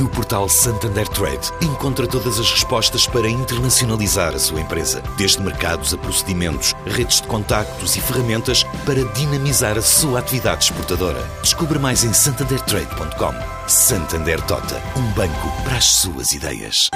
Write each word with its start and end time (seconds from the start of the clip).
No 0.00 0.08
portal 0.08 0.48
Santander 0.48 1.06
Trade, 1.06 1.52
encontra 1.62 2.04
todas 2.04 2.40
as 2.40 2.50
respostas 2.50 3.06
para 3.06 3.28
internacionalizar 3.28 4.34
a 4.34 4.38
sua 4.40 4.60
empresa, 4.60 5.00
desde 5.16 5.40
mercados 5.40 5.94
a 5.94 5.98
procedimentos, 5.98 6.74
redes 6.84 7.20
de 7.20 7.28
contactos 7.28 7.94
e 7.94 8.00
ferramentas 8.00 8.64
para 8.84 9.04
dinamizar 9.12 9.78
a 9.78 9.82
sua 9.82 10.18
atividade 10.18 10.64
exportadora. 10.64 11.22
Descubra 11.42 11.78
mais 11.78 12.02
em 12.02 12.12
santandertrade.com. 12.12 13.68
Santander 13.68 14.40
Tota, 14.46 14.82
um 14.98 15.12
banco 15.12 15.62
para 15.62 15.76
as 15.76 15.84
suas 15.84 16.32
ideias. 16.32 16.90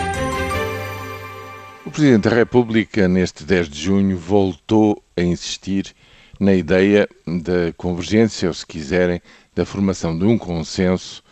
O 1.86 1.90
Presidente 1.92 2.28
da 2.28 2.34
República, 2.34 3.06
neste 3.06 3.44
10 3.44 3.68
de 3.68 3.80
junho, 3.80 4.18
voltou 4.18 5.00
a 5.16 5.22
insistir 5.22 5.94
na 6.40 6.52
ideia 6.52 7.08
da 7.24 7.72
convergência, 7.76 8.48
ou 8.48 8.54
se 8.54 8.66
quiserem, 8.66 9.22
da 9.54 9.64
formação 9.64 10.18
de 10.18 10.24
um 10.24 10.36
consenso 10.36 11.22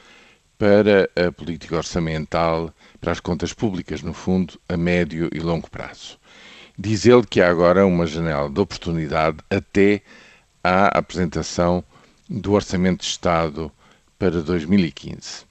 para 0.58 1.10
a 1.16 1.30
política 1.30 1.76
orçamental, 1.76 2.72
para 3.00 3.12
as 3.12 3.20
contas 3.20 3.52
públicas, 3.52 4.02
no 4.02 4.14
fundo, 4.14 4.58
a 4.68 4.76
médio 4.76 5.28
e 5.32 5.38
longo 5.38 5.70
prazo. 5.70 6.18
Diz 6.78 7.06
ele 7.06 7.24
que 7.26 7.40
há 7.40 7.48
agora 7.48 7.86
uma 7.86 8.06
janela 8.06 8.50
de 8.50 8.60
oportunidade 8.60 9.38
até 9.50 10.02
à 10.62 10.98
apresentação 10.98 11.82
do 12.28 12.52
Orçamento 12.52 13.00
de 13.00 13.06
Estado 13.06 13.72
para 14.18 14.42
2015. 14.42 15.44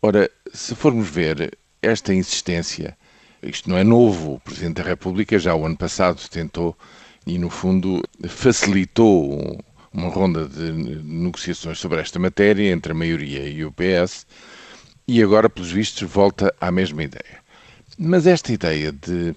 Ora, 0.00 0.30
se 0.52 0.74
formos 0.74 1.08
ver 1.08 1.56
esta 1.82 2.14
insistência, 2.14 2.96
isto 3.42 3.68
não 3.68 3.76
é 3.76 3.84
novo, 3.84 4.34
o 4.34 4.40
Presidente 4.40 4.76
da 4.76 4.82
República 4.82 5.38
já 5.38 5.54
o 5.54 5.66
ano 5.66 5.76
passado 5.76 6.20
tentou 6.28 6.76
e, 7.26 7.38
no 7.38 7.50
fundo, 7.50 8.02
facilitou 8.28 9.58
uma 9.96 10.08
ronda 10.08 10.46
de 10.46 10.72
negociações 10.72 11.78
sobre 11.78 12.00
esta 12.00 12.18
matéria 12.18 12.70
entre 12.70 12.92
a 12.92 12.94
maioria 12.94 13.48
e 13.48 13.64
o 13.64 13.72
PS 13.72 14.26
e 15.08 15.22
agora, 15.22 15.48
pelos 15.48 15.72
vistos, 15.72 16.02
volta 16.08 16.54
à 16.60 16.70
mesma 16.70 17.02
ideia. 17.02 17.38
Mas 17.98 18.26
esta 18.26 18.52
ideia 18.52 18.92
de, 18.92 19.34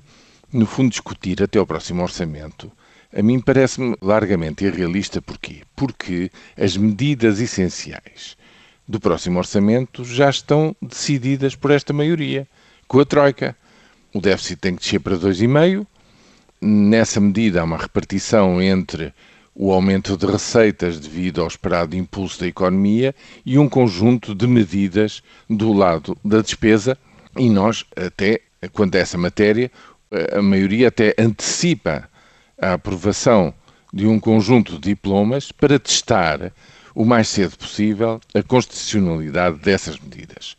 no 0.52 0.66
fundo, 0.66 0.90
discutir 0.90 1.42
até 1.42 1.62
o 1.62 1.66
próximo 1.66 2.04
orçamento, 2.04 2.70
a 3.16 3.22
mim 3.24 3.40
parece-me 3.40 3.96
largamente 4.02 4.66
irrealista. 4.66 5.22
Porquê? 5.22 5.62
Porque 5.76 6.30
as 6.58 6.76
medidas 6.76 7.40
essenciais 7.40 8.36
do 8.86 9.00
próximo 9.00 9.40
orçamento 9.40 10.04
já 10.04 10.30
estão 10.30 10.76
decididas 10.82 11.56
por 11.56 11.72
esta 11.72 11.94
maioria, 11.94 12.46
com 12.86 13.00
a 13.00 13.06
Troika. 13.06 13.56
O 14.14 14.20
déficit 14.20 14.60
tem 14.60 14.76
que 14.76 14.82
descer 14.82 15.00
para 15.00 15.16
2,5%. 15.16 15.88
Nessa 16.62 17.22
medida, 17.22 17.62
há 17.62 17.64
uma 17.64 17.78
repartição 17.78 18.62
entre 18.62 19.14
o 19.62 19.74
aumento 19.74 20.16
de 20.16 20.26
receitas 20.26 20.98
devido 20.98 21.42
ao 21.42 21.48
esperado 21.48 21.94
impulso 21.94 22.40
da 22.40 22.48
economia 22.48 23.14
e 23.46 23.60
um 23.60 23.68
conjunto 23.68 24.34
de 24.34 24.48
medidas 24.48 25.22
do 25.50 25.74
lado 25.74 26.18
da 26.24 26.40
despesa. 26.40 26.98
E 27.38 27.50
nós, 27.50 27.84
até 27.94 28.40
quanto 28.72 28.96
a 28.96 29.00
essa 29.00 29.18
matéria, 29.18 29.70
a 30.32 30.42
maioria 30.42 30.88
até 30.88 31.14
antecipa 31.20 32.10
a 32.58 32.72
aprovação 32.72 33.54
de 33.94 34.08
um 34.08 34.18
conjunto 34.18 34.76
de 34.76 34.92
diplomas 34.92 35.52
para 35.52 35.78
testar 35.78 36.54
o 36.96 37.04
mais 37.04 37.28
cedo 37.28 37.58
possível 37.58 38.22
a 38.34 38.42
constitucionalidade 38.42 39.58
dessas 39.58 40.00
medidas. 40.00 40.56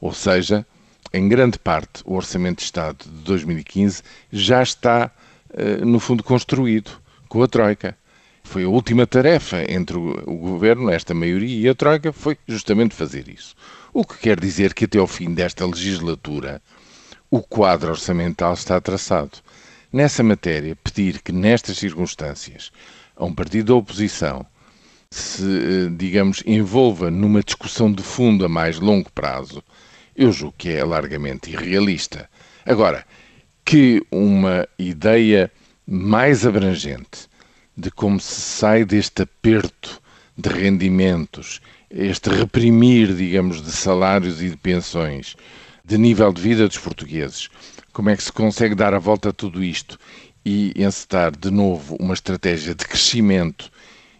Ou 0.00 0.12
seja, 0.12 0.66
em 1.12 1.28
grande 1.28 1.60
parte, 1.60 2.02
o 2.04 2.16
Orçamento 2.16 2.58
de 2.58 2.64
Estado 2.64 3.04
de 3.04 3.22
2015 3.22 4.02
já 4.32 4.64
está, 4.64 5.12
eh, 5.54 5.76
no 5.84 6.00
fundo, 6.00 6.24
construído 6.24 6.90
com 7.28 7.40
a 7.40 7.46
Troika. 7.46 8.01
Foi 8.44 8.64
a 8.64 8.68
última 8.68 9.06
tarefa 9.06 9.64
entre 9.70 9.96
o, 9.96 10.36
governo, 10.36 10.90
esta 10.90 11.14
maioria 11.14 11.60
e 11.60 11.68
a 11.68 11.74
Troika, 11.74 12.12
foi 12.12 12.36
justamente 12.46 12.94
fazer 12.94 13.28
isso. 13.28 13.54
O 13.92 14.04
que 14.04 14.18
quer 14.18 14.38
dizer 14.38 14.74
que 14.74 14.84
até 14.84 14.98
ao 14.98 15.06
fim 15.06 15.32
desta 15.32 15.64
legislatura 15.66 16.60
o 17.30 17.40
quadro 17.40 17.90
orçamental 17.90 18.52
está 18.52 18.80
traçado. 18.80 19.38
Nessa 19.92 20.22
matéria, 20.22 20.76
pedir 20.76 21.22
que 21.22 21.32
nestas 21.32 21.78
circunstâncias 21.78 22.70
a 23.16 23.24
um 23.24 23.34
partido 23.34 23.66
da 23.66 23.74
oposição 23.74 24.46
se, 25.10 25.44
eh, 25.44 25.90
digamos, 25.90 26.42
envolva 26.46 27.10
numa 27.10 27.42
discussão 27.42 27.92
de 27.92 28.02
fundo 28.02 28.44
a 28.46 28.48
mais 28.48 28.80
longo 28.80 29.10
prazo, 29.12 29.62
eu 30.16 30.32
julgo 30.32 30.54
que 30.56 30.70
é 30.70 30.82
largamente 30.82 31.50
irrealista. 31.50 32.28
Agora, 32.64 33.04
que 33.64 34.02
uma 34.10 34.66
ideia 34.78 35.50
mais 35.86 36.46
abrangente 36.46 37.28
de 37.76 37.90
como 37.90 38.20
se 38.20 38.40
sai 38.40 38.84
deste 38.84 39.22
aperto 39.22 40.00
de 40.36 40.48
rendimentos, 40.48 41.60
este 41.90 42.30
reprimir, 42.30 43.14
digamos, 43.14 43.62
de 43.62 43.70
salários 43.70 44.42
e 44.42 44.50
de 44.50 44.56
pensões, 44.56 45.36
de 45.84 45.98
nível 45.98 46.32
de 46.32 46.40
vida 46.40 46.66
dos 46.66 46.78
portugueses. 46.78 47.48
Como 47.92 48.10
é 48.10 48.16
que 48.16 48.22
se 48.22 48.32
consegue 48.32 48.74
dar 48.74 48.94
a 48.94 48.98
volta 48.98 49.30
a 49.30 49.32
tudo 49.32 49.62
isto 49.62 49.98
e 50.44 50.72
encetar 50.76 51.36
de 51.36 51.50
novo 51.50 51.96
uma 52.00 52.14
estratégia 52.14 52.74
de 52.74 52.84
crescimento 52.84 53.70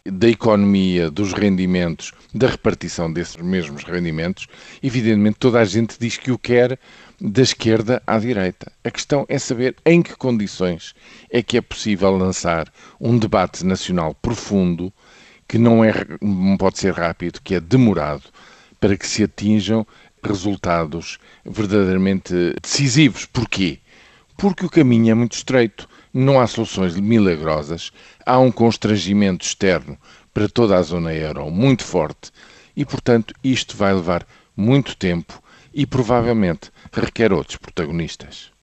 da 0.04 0.28
economia, 0.28 1.10
dos 1.10 1.32
rendimentos, 1.32 2.12
da 2.34 2.48
repartição 2.48 3.12
desses 3.12 3.36
mesmos 3.36 3.84
rendimentos? 3.84 4.46
Evidentemente, 4.82 5.38
toda 5.38 5.60
a 5.60 5.64
gente 5.64 5.96
diz 5.98 6.16
que 6.16 6.32
o 6.32 6.38
quer 6.38 6.78
da 7.20 7.42
esquerda 7.42 8.02
à 8.06 8.18
direita. 8.18 8.72
A 8.82 8.90
questão 8.90 9.24
é 9.28 9.38
saber 9.38 9.76
em 9.86 10.02
que 10.02 10.16
condições 10.16 10.94
é 11.30 11.42
que 11.42 11.56
é 11.56 11.60
possível 11.60 12.10
lançar 12.16 12.72
um 13.00 13.16
debate 13.16 13.64
nacional 13.64 14.14
profundo 14.14 14.92
que 15.46 15.58
não, 15.58 15.84
é, 15.84 15.92
não 16.20 16.56
pode 16.56 16.78
ser 16.78 16.94
rápido, 16.94 17.40
que 17.42 17.54
é 17.54 17.60
demorado, 17.60 18.24
para 18.80 18.96
que 18.96 19.06
se 19.06 19.22
atinjam 19.22 19.86
resultados 20.24 21.18
verdadeiramente 21.44 22.54
decisivos. 22.60 23.26
Porquê? 23.26 23.78
Porque 24.36 24.66
o 24.66 24.70
caminho 24.70 25.10
é 25.10 25.14
muito 25.14 25.32
estreito, 25.32 25.88
não 26.12 26.40
há 26.40 26.46
soluções 26.46 26.96
milagrosas, 26.96 27.90
há 28.24 28.38
um 28.38 28.50
constrangimento 28.50 29.44
externo 29.44 29.98
para 30.32 30.48
toda 30.48 30.76
a 30.76 30.82
zona 30.82 31.14
euro 31.14 31.50
muito 31.50 31.84
forte. 31.84 32.30
E, 32.76 32.84
portanto, 32.84 33.34
isto 33.44 33.76
vai 33.76 33.92
levar 33.92 34.26
muito 34.56 34.96
tempo 34.96 35.42
e 35.72 35.86
provavelmente 35.86 36.70
requer 36.92 37.32
outros 37.32 37.56
protagonistas. 37.56 38.50